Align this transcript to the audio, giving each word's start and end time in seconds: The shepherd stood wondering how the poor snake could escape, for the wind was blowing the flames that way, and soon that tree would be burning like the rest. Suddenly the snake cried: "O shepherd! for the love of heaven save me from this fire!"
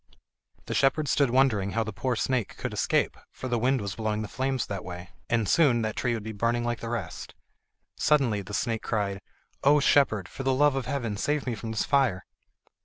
The 0.65 0.73
shepherd 0.73 1.07
stood 1.07 1.29
wondering 1.29 1.73
how 1.73 1.83
the 1.83 1.93
poor 1.93 2.15
snake 2.15 2.57
could 2.57 2.73
escape, 2.73 3.15
for 3.31 3.47
the 3.47 3.59
wind 3.59 3.79
was 3.81 3.93
blowing 3.93 4.23
the 4.23 4.27
flames 4.27 4.65
that 4.65 4.83
way, 4.83 5.11
and 5.29 5.47
soon 5.47 5.83
that 5.83 5.95
tree 5.95 6.15
would 6.15 6.23
be 6.23 6.31
burning 6.31 6.63
like 6.63 6.79
the 6.79 6.89
rest. 6.89 7.35
Suddenly 7.97 8.41
the 8.41 8.55
snake 8.55 8.81
cried: 8.81 9.21
"O 9.63 9.79
shepherd! 9.79 10.27
for 10.27 10.41
the 10.41 10.55
love 10.55 10.75
of 10.75 10.87
heaven 10.87 11.17
save 11.17 11.45
me 11.45 11.53
from 11.53 11.69
this 11.69 11.83
fire!" 11.85 12.25